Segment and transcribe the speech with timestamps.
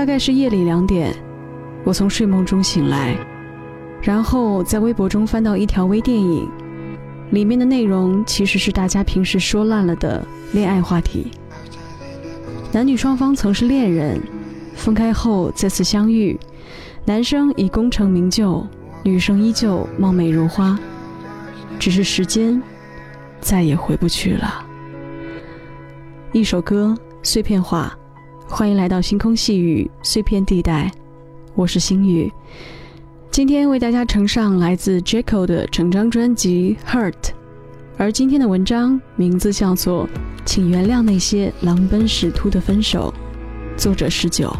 [0.00, 1.14] 大概是夜里两点，
[1.84, 3.14] 我从睡梦中醒来，
[4.00, 6.48] 然后在微博中翻到一条微电影，
[7.32, 11.30] 里面的内容其实是大家平时说烂了的恋爱话题。
[12.72, 14.18] 男女双方曾是恋人，
[14.74, 16.40] 分开后再次相遇，
[17.04, 18.66] 男生已功成名就，
[19.02, 20.78] 女生依旧貌美如花，
[21.78, 22.62] 只是时间
[23.38, 24.64] 再也回不去了。
[26.32, 27.94] 一首歌，碎片化。
[28.52, 30.90] 欢迎来到星空细雨碎片地带，
[31.54, 32.30] 我是星宇，
[33.30, 37.12] 今天为大家呈上来自 Jacko 的整张专辑《Hurt》，
[37.96, 40.04] 而今天的文章名字叫做
[40.44, 43.14] 《请原谅那些狼奔使突的分手》，
[43.80, 44.52] 作者十九。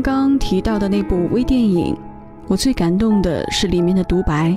[0.00, 1.96] 刚刚提到的那部微电影，
[2.46, 4.56] 我最感动的是里面的独白：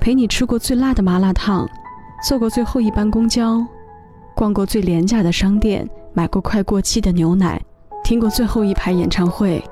[0.00, 1.68] 陪你吃过最辣的麻辣烫，
[2.26, 3.64] 坐过最后一班公交，
[4.34, 7.62] 逛过最廉价的商店，买过快过期的牛奶，
[8.02, 9.62] 听过最后一排演唱会，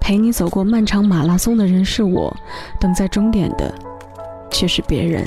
[0.00, 2.34] 陪你走过漫长马拉松的人是我，
[2.78, 3.74] 等在终点的
[4.50, 5.26] 却是别人。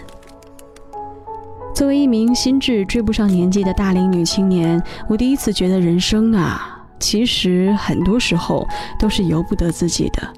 [1.73, 6.81] 作为一名心智追不上年纪的大龄女青年，我第一次觉得人生啊。
[6.99, 8.67] 其实很多时候
[8.99, 10.33] 都是由不得自己的。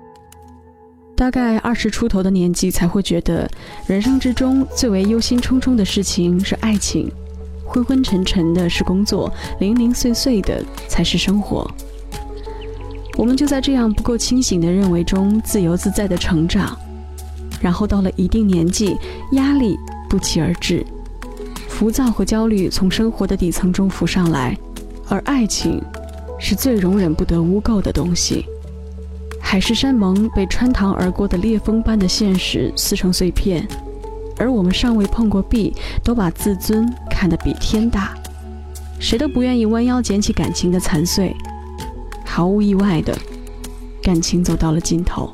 [1.15, 3.49] 大概二十出头的年纪才会觉得，
[3.87, 7.09] 人生之中最为忧心忡忡的事情是爱情，
[7.65, 11.69] 昏昏沉沉的是工作，零零碎碎的才是生活。
[13.17, 16.77] 我们就在这样不够清醒的认为中自由自在的成长，
[17.61, 18.97] 然后到了一定年纪，
[19.31, 19.77] 压力
[20.09, 20.85] 不期而至，
[21.69, 24.57] 浮躁和焦虑从生活的底层中浮上来，
[25.07, 25.81] 而爱情。
[26.39, 28.45] 是最容忍不得污垢的东西。
[29.39, 33.67] 海誓山盟被穿堂而过的裂缝般的现实撕成碎片，
[34.37, 35.73] 而我们尚未碰过壁，
[36.03, 38.13] 都把自尊看得比天大。
[38.99, 41.35] 谁都不愿意弯腰捡起感情的残碎。
[42.25, 43.17] 毫无意外的，
[44.01, 45.31] 感情走到了尽头。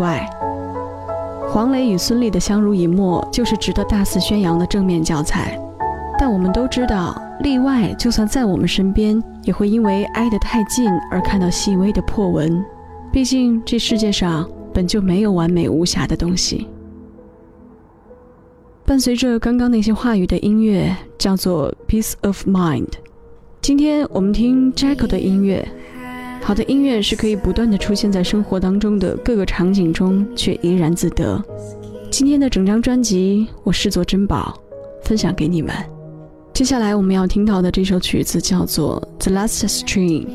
[0.00, 0.28] 外。
[1.48, 5.56] 黄磊与孙俪的相濡以沫，就是值得大肆宣扬的正面教材。
[6.18, 12.64] 但我们都知道，例外就算在我们身边，也会因为挨得太近而看到细微的破纹。
[13.12, 16.68] 毕竟这世界上本就没有完美无瑕的东西。
[18.84, 22.86] 伴随着刚刚那些话语的音乐，叫做《Peace of Mind》。
[23.60, 25.66] 今天我们听 Jacko 的音乐。
[26.42, 31.40] 好的音乐是可以不断的出现在生活当中的各个场景中，却怡然自得。
[32.10, 34.60] 今天的整张专辑我视作珍宝，
[35.04, 35.72] 分享给你们。
[36.52, 40.26] 接下来我们要听到的这首曲子叫做《The Last String》。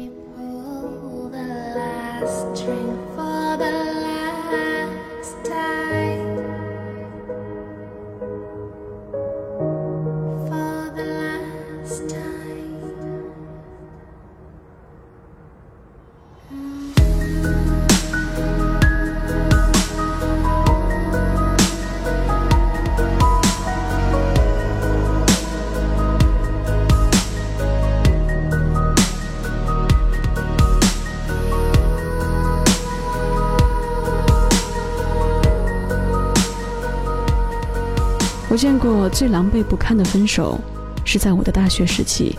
[38.65, 40.59] 见过最狼狈不堪的分手，
[41.03, 42.35] 是在我的大学时期。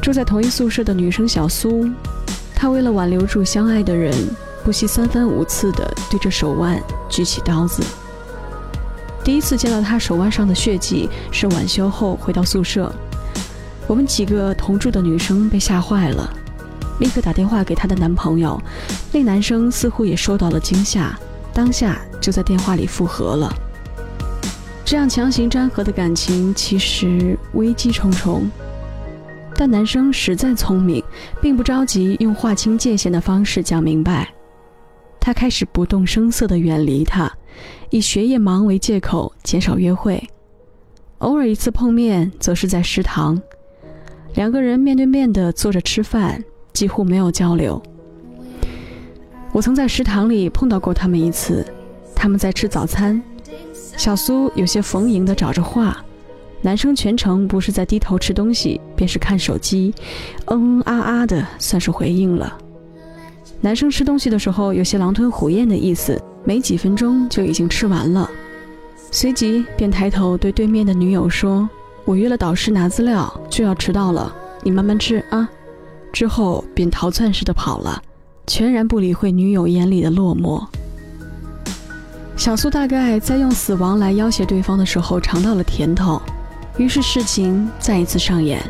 [0.00, 1.90] 住在同一宿舍的女生小苏，
[2.54, 4.14] 她为了挽留住相爱的人，
[4.62, 7.82] 不惜三番五次地对着手腕举起刀子。
[9.24, 12.94] 第一次见到她手腕上的血迹，是晚修后回到宿舍，
[13.88, 16.32] 我们几个同住的女生被吓坏了，
[17.00, 18.56] 立刻打电话给她的男朋友。
[19.10, 21.12] 那男生似乎也受到了惊吓，
[21.52, 23.52] 当下就在电话里复合了。
[24.94, 28.48] 这样强行粘合的感情其实危机重重，
[29.56, 31.02] 但男生实在聪明，
[31.42, 34.32] 并不着急用划清界限的方式讲明白。
[35.18, 37.28] 他开始不动声色地远离他，
[37.90, 40.22] 以学业忙为借口减少约会。
[41.18, 43.36] 偶尔一次碰面，则是在食堂，
[44.36, 46.40] 两个人面对面地坐着吃饭，
[46.72, 47.82] 几乎没有交流。
[49.50, 51.66] 我曾在食堂里碰到过他们一次，
[52.14, 53.20] 他们在吃早餐，
[53.96, 56.04] 小苏有些逢迎的找着话，
[56.60, 59.94] 男生全程不是在低头吃东西，便是看手机，
[60.46, 62.58] 嗯嗯啊啊的，算是回应了。
[63.60, 68.28] 男生吃东西的时候有些狼吞虎咽的意思，没几分钟就已经吃完了，
[69.10, 71.68] 随即便抬头对对面的女友说
[72.04, 75.48] ：“我约了导师拿资料，就要迟到了，你慢慢吃啊。”
[76.12, 78.02] 之后便逃窜似的跑了。
[78.46, 80.62] 全然不理会女友眼里的落寞。
[82.36, 86.20] 小苏大概在用死亡来要挟对方的时候尝到了甜头，
[86.76, 88.60] 于是事情再一次上演。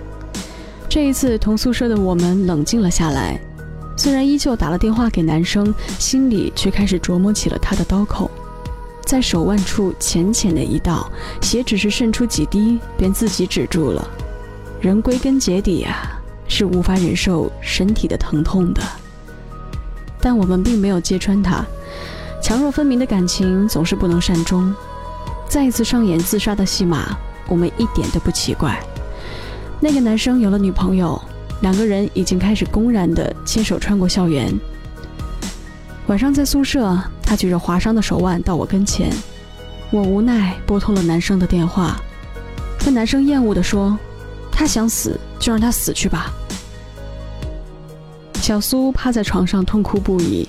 [0.89, 3.41] 这一次，同宿舍的我们冷静了下来，
[3.97, 8.31] 虽然依旧打了电话给男生，心里却开始琢磨起了他的刀口，
[9.05, 14.09] 在手腕处浅浅的一道，血只是渗出几滴，便自己止住了。
[14.81, 16.13] 人归根结底啊，
[16.47, 18.83] 是无法忍受身体的疼痛的。
[20.21, 21.65] 但我们并没有揭穿他，
[22.45, 24.71] 强弱分明的感情总是不能善终。
[25.49, 27.17] 再一次上演自杀的戏码，
[27.49, 28.79] 我们一点都不奇怪。
[29.81, 31.19] 那个男生有了女朋友，
[31.63, 34.55] 两个人已经开始公然的牵手穿过校园。
[36.09, 39.11] 晚上在宿舍，他举着划伤的手腕到我跟前，
[39.91, 41.99] 我无奈拨通了男生的电话，
[42.79, 43.99] 可男生厌恶地说
[44.53, 46.31] ：“他想死就让他死去吧。”
[48.43, 50.47] 小苏趴在床上痛哭不已，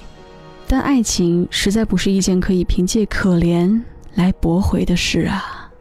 [0.67, 3.81] 但爱情实在不是一件可以凭借可怜
[4.15, 5.71] 来驳回的事啊！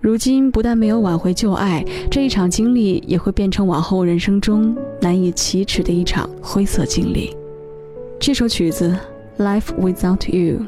[0.00, 7.34] 如今不但没有挽回旧爱，这一场经历也会变成往后人生中难以启齿的一场灰色经历。
[8.18, 8.96] 这首曲子
[9.42, 10.58] 《Life Without You》。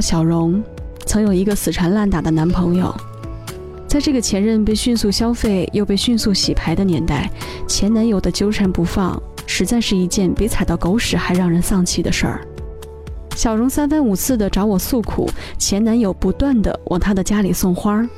[0.00, 0.62] 小荣，
[1.06, 2.94] 曾有一个死缠烂打的男朋友。
[3.86, 7.28] 在这个前任被迅速消费又被迅速洗牌的年代，
[7.66, 12.40] 前男友的纠缠不放，实在是一件比踩到狗屎还让人丧气的事儿。
[13.34, 15.28] 小荣三番五次的找我诉苦，
[15.58, 18.08] 前男友不断的往她的家里送花儿，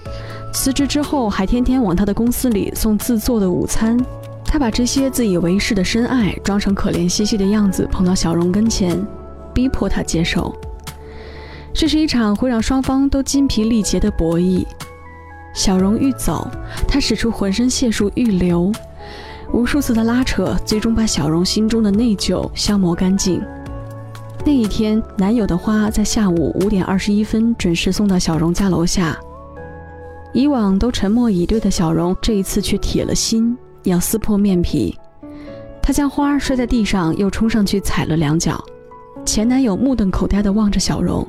[0.53, 3.99] 辞职之后还天天往她的公司里送自做的午餐。
[4.45, 9.03] 他把这些自以为是的深爱装成可怜兮兮的样子，捧到小荣跟前，
[9.55, 10.55] 逼迫她接受。
[11.75, 14.65] 这是一场会让双方都筋疲力竭的博弈。
[15.55, 16.49] 小荣欲走，
[16.87, 18.73] 他使出浑身解数欲留，
[19.53, 23.43] 无数次的拉扯，最终把小荣心中的内疚消磨干净。
[24.45, 29.17] 那一天，男友的花在下午五点二十一分准时送到小荣家楼下。
[30.33, 34.99] 以往都沉默以对的小荣，这一次却铁了心要撕破面皮。
[35.83, 38.63] 他将花摔在地上，又冲上去踩了两脚。
[39.25, 41.27] 前男友目瞪口呆地望着小荣，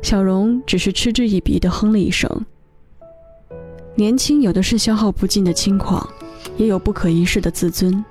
[0.00, 2.28] 小荣只是嗤之以鼻地哼了一声。
[3.94, 6.06] 年轻有的是消耗不尽的轻狂，
[6.56, 8.02] 也有不可一世的自尊。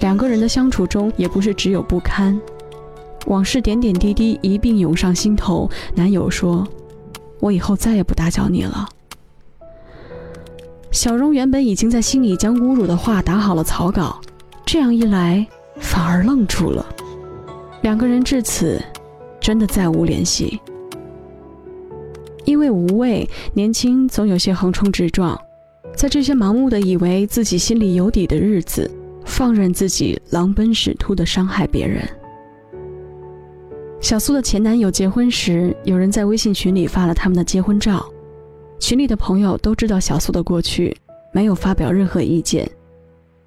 [0.00, 2.40] 两个人的相处中，也不是只有不堪，
[3.26, 5.68] 往事点点滴滴一并涌上心头。
[5.94, 6.64] 男友说
[7.40, 8.88] ：“我以后再也不打搅你了。”
[10.92, 14.20] 小荣原本已经在心里将侮辱的话打好了草稿，
[14.64, 15.44] 这样一来，
[15.80, 16.86] 反而愣住了。
[17.82, 18.80] 两个人至此，
[19.40, 20.60] 真的再无联系。
[22.44, 25.38] 因为无畏，年轻总有些横冲直撞，
[25.94, 28.90] 在这些盲目的以为自己心里有底的日子，
[29.24, 32.02] 放任自己狼奔屎突的伤害别人。
[34.00, 38.04] 小苏的前男友结婚时，有人在微信群里发了他们的结婚照，
[38.78, 40.96] 群里的朋友都知道小苏的过去，
[41.32, 42.68] 没有发表任何意见。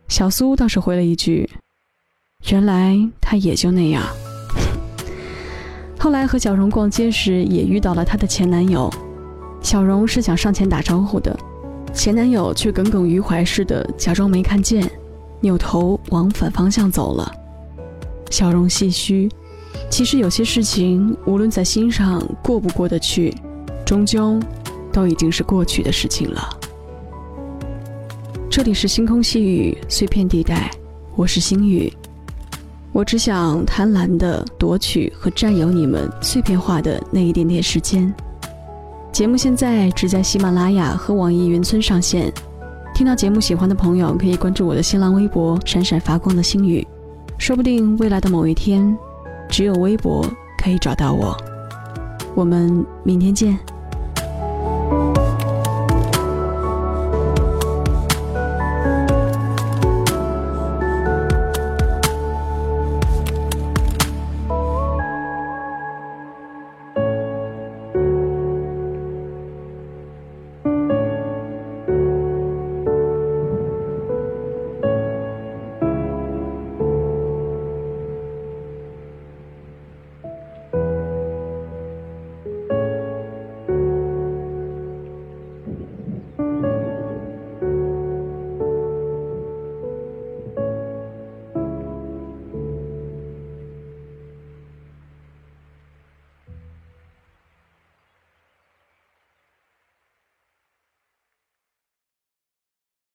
[0.09, 1.49] 小苏倒是回了一句。
[2.49, 4.03] 原来他也就那样。
[5.97, 8.91] 后来和小荣逛街时，也遇到了她的前男友。
[9.61, 11.37] 小荣是想上前打招呼的，
[11.93, 14.89] 前男友却耿耿于怀似的假装没看见，
[15.39, 17.31] 扭头往反方向走了。
[18.31, 19.29] 小荣唏嘘，
[19.89, 23.31] 其实有些事情，无论在心上过不过得去，
[23.85, 24.39] 终究
[24.91, 26.49] 都已经是过去的事情了。
[28.49, 30.71] 这里是星空细雨碎片地带。
[31.15, 31.91] 我是星宇。
[32.93, 38.13] 我只想贪婪的夺取和占有你们碎片化的那一点点时间。
[39.11, 42.31] 节目现在只在喜马拉雅和网易云村上线。
[42.93, 46.85] 听到节目喜欢的朋友，可以关注我的新浪微博“闪闪发光的星宇”，
[47.39, 48.97] 说不定未来的某一天，
[49.49, 50.25] 只有微博
[50.61, 51.35] 可以找到我。
[52.35, 53.57] 我们明天见。